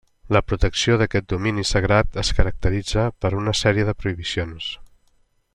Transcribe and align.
La 0.35 0.39
protecció 0.51 0.95
d'aquest 1.01 1.27
domini 1.33 1.65
sagrat 1.73 2.17
es 2.23 2.33
caracteritza 2.39 3.07
per 3.25 3.33
una 3.43 3.57
sèrie 3.63 3.89
de 3.91 3.99
prohibicions. 4.03 4.75